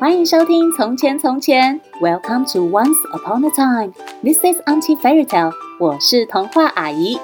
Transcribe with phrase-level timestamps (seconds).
[0.00, 3.92] 欢迎收听《从前从前》，Welcome to Once Upon a Time。
[4.22, 5.52] This is Auntie Fairy Tale。
[5.80, 7.18] 我是童话阿姨。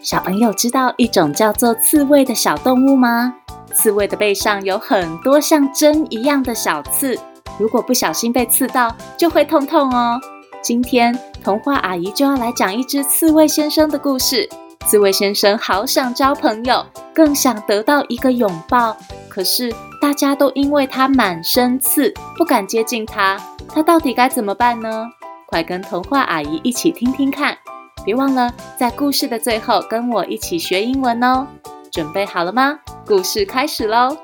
[0.00, 3.34] 小朋友知道一种叫做刺猬的小动物吗？
[3.74, 7.18] 刺猬的背上有很多像针一样的小刺，
[7.58, 10.20] 如果不小心被刺到，就会痛痛哦。
[10.62, 14.48] 今天童话阿姨就要来讲一只刺猬先生的故事。
[14.86, 18.96] 刺猬先生好想交朋友，更想得到一个拥抱。
[19.30, 23.40] 可是大家都因为他满身刺，不敢接近他。
[23.68, 25.08] 他到底该怎么办呢？
[25.46, 27.56] 快跟童话阿姨一起听听看！
[28.04, 31.46] 别忘了在故事的最后跟我一起学英文哦。
[31.92, 32.78] 准备好了吗？
[33.06, 34.16] 故事开始喽！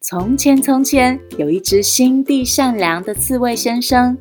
[0.00, 4.16] 从前，从前有一只心地善良的刺猬先生。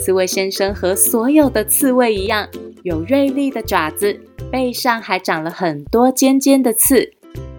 [0.00, 2.48] 刺猬先生和所有的刺猬一样，
[2.82, 4.18] 有锐利的爪子，
[4.54, 7.12] 背上还长了很多尖尖的刺。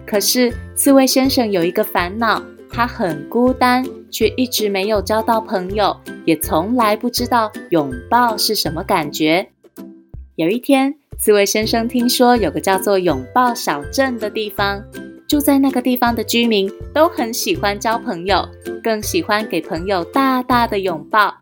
[0.06, 5.94] 可是，刺猬先生有一个烦恼，他很孤单，却一直没有交到朋友，
[6.24, 9.50] 也从来不知道拥抱是什么感觉。
[10.36, 14.82] 有一天，刺猬先生听说有个叫做拥抱小镇的地方，
[15.28, 18.48] 住在那个地方的居民都很喜欢交朋友，
[18.82, 21.34] 更喜欢给朋友大大的拥抱。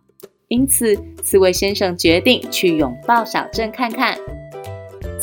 [0.48, 4.18] 因此，刺猬先生决定去拥抱小镇看看。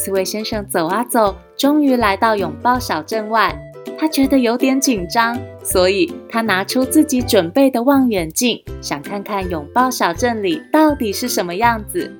[0.01, 3.55] 刺猬先生走啊走，终于来到拥抱小镇外。
[3.99, 12.11] 他觉得有点紧张，所以他拿出自己准备的望远镜，想看看拥抱小镇里到底是什么样子。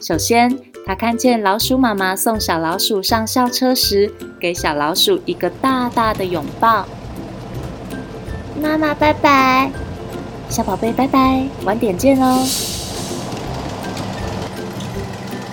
[0.00, 4.08] 首先，他看见老鼠妈妈送小老鼠上校车时，
[4.38, 6.86] 给小老鼠一个大大的拥抱。
[8.62, 9.72] 妈妈，拜拜。
[10.48, 12.71] 小宝贝，拜拜，晚点见哦。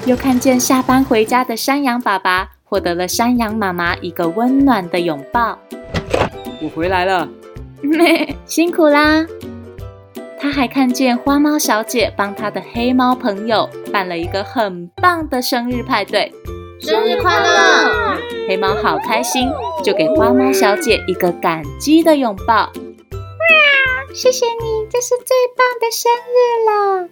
[0.06, 5.58] 又看见下班回家的山羊爸爸，获得了山羊妈妈一个温暖的拥抱。
[6.62, 7.30] 我回来了，
[8.46, 9.26] 辛苦啦。
[10.40, 16.34] 他还看见花猫小姐帮他的黑猫朋友办了一个很棒的生日派对。
[16.80, 18.18] 生日快乐！
[18.48, 19.50] 黑猫好开心，
[19.84, 22.72] 就给花猫小姐一个感激的拥抱。
[24.14, 26.40] 谢谢你，这是最棒的生日
[27.04, 27.10] 了。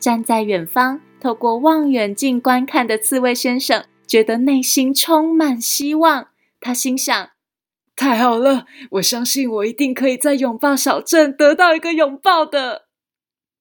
[0.00, 6.28] 站在远方，透过望远镜观看的刺猬先生，觉得内心充满希望。
[6.60, 7.30] 他心想：
[7.94, 12.86] 太好了，我相信我一定可以在拥抱小镇得到一个拥抱的。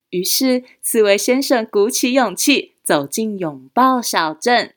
[0.10, 4.74] 于是，刺猬先生鼓起勇气走进拥抱小镇。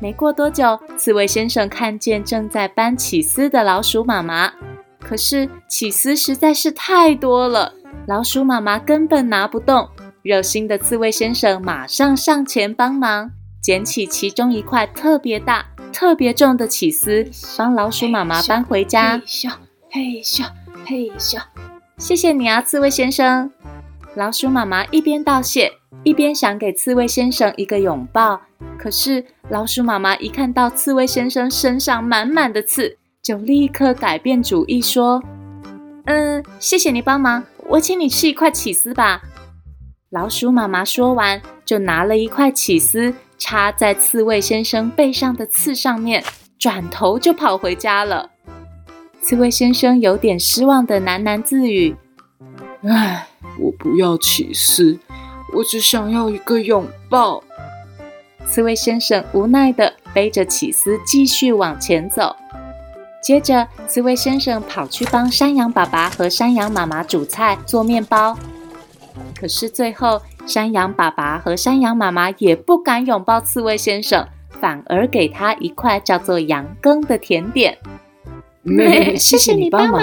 [0.00, 4.52] 没过多久，刺猬先生看见正在搬起司的老鼠妈妈。
[5.00, 7.74] 可是起司实在是太多了，
[8.06, 9.88] 老鼠妈妈根本拿不动。
[10.28, 13.30] 热心的刺猬先生马上上前帮忙，
[13.62, 19.16] 捡起其中一块特别大、特别重的起司，帮老鼠妈妈搬回家。
[19.16, 19.50] 嘿咻
[19.90, 20.46] 嘿咻
[20.84, 21.40] 嘿咻，
[21.96, 23.50] 谢谢你啊，刺猬先生。
[24.16, 25.72] 老鼠妈妈一边道谢，
[26.04, 28.38] 一边想给刺猬先生一个拥抱。
[28.78, 35.22] 可是老鼠妈妈一看到刺猬先生身上满满的刺，就立刻改变主意，说
[36.04, 39.22] ：“嗯，谢谢你帮忙，我请你吃一块起司吧。”
[40.10, 46.24] 老鼠妈妈说完，就拿了一块起司插在刺猬先生背上的刺上面，
[46.58, 48.30] 转头就跑回家了。
[49.20, 51.94] 刺猬先生有点失望的喃喃自语
[52.88, 53.26] ：“唉，
[53.60, 54.98] 我不要起司，
[55.54, 57.42] 我只想要一个拥抱。”
[58.48, 62.34] 刺猬先生无奈的背着起司继续往前走。
[63.22, 68.38] 接着，刺猬先生跑去帮山羊爸爸和山羊妈妈煮菜、做面包。
[69.38, 74.26] 可是最后，山羊爸爸和山羊妈妈也不敢拥抱刺猬先生，
[74.60, 77.78] 反而给他一块叫做羊羹的甜点。
[78.64, 80.02] 妹，谢谢你帮忙。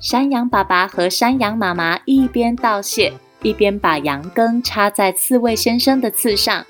[0.00, 6.64] 山羊爸爸和山羊妈妈一边道谢，一边把羊羹插在刺猬先生的刺上。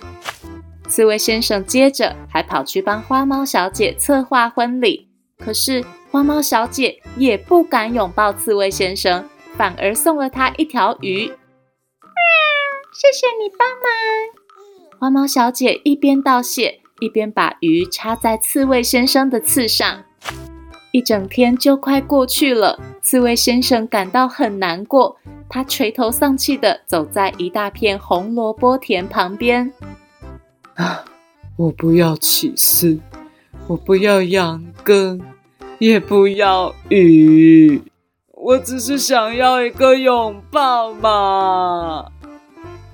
[0.88, 5.08] 刺猬先生接着还跑去帮花猫小姐策划婚礼。
[5.38, 9.24] 可是花猫小姐也不敢拥抱刺猬先生，
[9.56, 11.32] 反而送了他一条鱼。
[12.94, 15.00] 谢谢你帮忙。
[15.00, 20.04] 花猫小姐一边道谢，一边把鱼插在刺猬先生的刺上。
[20.90, 25.16] 一整天就快过去了，刺猬先生感到很难过，
[25.48, 29.72] 他垂头丧气地走在一大片红萝卜田旁边。
[30.74, 31.02] 啊，
[31.56, 33.00] 我不要起司。
[33.68, 35.22] 我不要羊羹，
[35.78, 37.80] 也不要鱼，
[38.32, 42.11] 我只是想要一个拥抱嘛！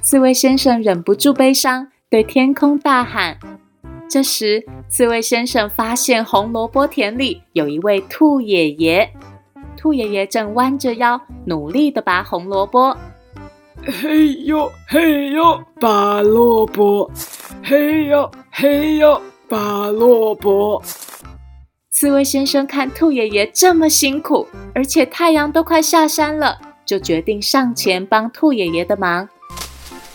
[0.01, 3.37] 刺猬先生忍不住悲伤，对天空大喊
[4.09, 9.11] ：“这时，刺猬先生发现红萝卜田里有一位兔爷爷，
[9.77, 12.97] 兔爷爷正弯着腰，努力地拔红萝卜。
[13.85, 17.11] 嘿呦嘿呦，拔萝卜！
[17.63, 20.83] 嘿呦嘿呦，拔萝卜！
[21.91, 29.29] 刺猬先生看兔爷爷这么辛苦，而且太阳都快下山了，就决定上前帮兔爷爷的忙。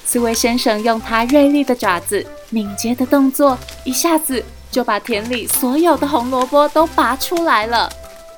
[0.06, 7.90] 刺猬先生用他锐利的爪子、敏捷的动作，一下子就把田里所有的红萝卜都拔出来了。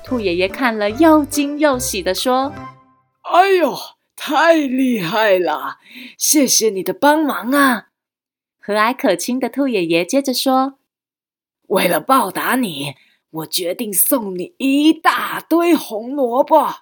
[0.04, 2.52] 兔爷爷看了又惊又喜地说
[3.22, 3.76] ：“哎呦，
[4.14, 5.78] 太厉害了！
[6.16, 7.88] 谢谢你的帮忙啊！”
[8.58, 10.78] 和蔼可亲的兔爷爷接着说
[11.68, 12.94] ：“为了报答你，
[13.30, 16.76] 我决定送你一大堆红萝卜。”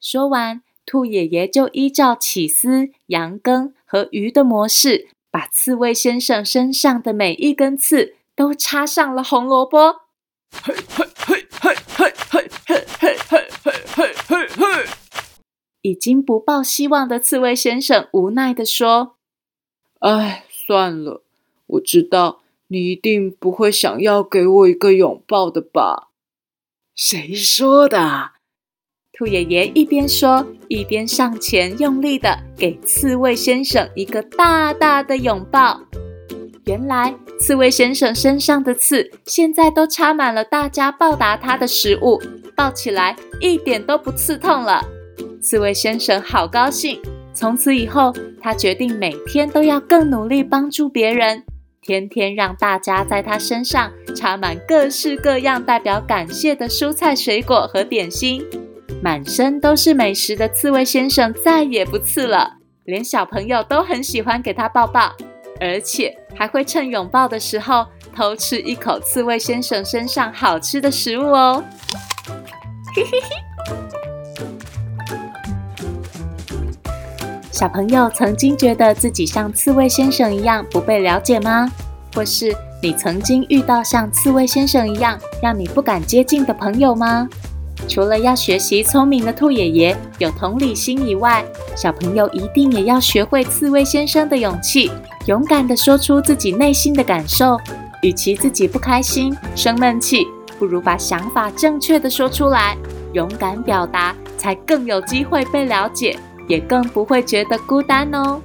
[0.00, 0.62] 说完。
[0.84, 10.02] 兔爷爷就依照起司、羊羹和鱼的模式，把刺猬先生身上的每一根刺都插上了红萝卜。
[10.50, 13.46] 嘿嘿嘿嘿嘿嘿嘿嘿
[13.94, 14.86] 嘿嘿嘿！
[15.82, 19.16] 已经不抱希望的刺猬先生无奈地说
[20.00, 21.24] ：“哎，算了，
[21.66, 26.08] 我知道你一定不会想要给我一个拥抱的吧？”
[26.94, 28.32] 谁说的？
[29.12, 35.78] 兔爷爷一边说，一边上前用力地给刺猬先生一个大大的拥抱。
[36.64, 42.22] 原来，刺猬先生身上的刺现在都插满了大家报答他的食物，
[42.56, 44.82] 抱起来一点都不刺痛了。
[45.42, 46.98] 刺猬先生好高兴。
[47.34, 51.42] 从此以后，他决定每天都要更努力帮助别人，
[51.82, 58.42] 天天让大家在他身上插满各式各样代表感谢的蔬菜、水果和点心。
[59.04, 65.12] 满身都是美食的刺猬先生再也不刺了，连小朋友都很喜欢给他抱抱，
[65.60, 67.84] 而且还会趁拥抱的时候
[68.14, 71.64] 偷吃一口刺猬先生身上好吃的食物哦。
[72.94, 73.28] 嘿嘿嘿。
[77.50, 81.68] 小朋友曾经觉得自己像刺猬先生一样不被了解吗？
[82.14, 87.28] 或是你曾经遇到像刺猬先生一样让你不敢接近的朋友吗？
[87.88, 91.44] 除了要学习聪明的兔爷爷有同理心以外，
[91.76, 94.90] 小朋友一定也要学会刺猬先生的勇气，
[95.26, 97.58] 勇敢地说出自己内心的感受。
[98.02, 100.26] 与其自己不开心、生闷气，
[100.58, 102.76] 不如把想法正确地说出来，
[103.12, 106.18] 勇敢表达，才更有机会被了解，
[106.48, 108.40] 也更不会觉得孤单哦。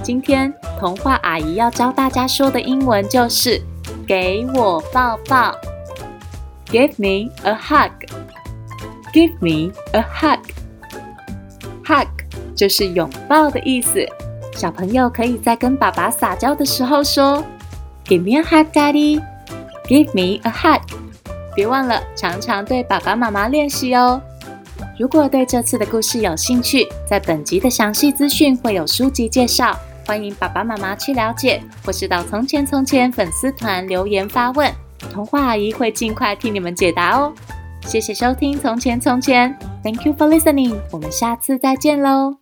[0.00, 3.60] 今天童话阿姨要教大家说的英文就是
[4.06, 5.52] “给我抱抱
[6.72, 7.92] ”，Give me a hug。
[9.12, 10.40] Give me a hug.
[11.84, 12.08] Hug
[12.56, 14.06] 就是拥抱的意思。
[14.54, 17.44] 小朋友可以在跟爸爸撒娇的时候说
[18.06, 19.22] ：“Give me a hug, Daddy.
[19.86, 20.82] Give me a hug.”
[21.54, 24.22] 别忘了常常对爸爸妈妈练习哦。
[24.98, 34.72] 如果对这次的故事有兴趣，在本集的详细资讯会有书籍介绍，欢迎爸爸妈妈去了解，或是到“从前从前”粉丝团留言发问，
[35.10, 37.32] 童话阿姨会尽快替你们解答哦。
[37.82, 39.50] 谢谢收听《从前从前》
[39.82, 40.76] ，Thank you for listening。
[40.90, 42.41] 我们下次再见喽。